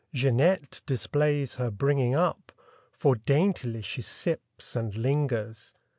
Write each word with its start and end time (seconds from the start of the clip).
Jeanette 0.11 0.81
displays 0.87 1.53
her 1.57 1.69
bringing 1.69 2.15
up. 2.15 2.51
For 2.91 3.15
daintily 3.17 3.83
she 3.83 4.01
sips 4.01 4.75
and 4.75 4.95
lingers. 4.95 5.75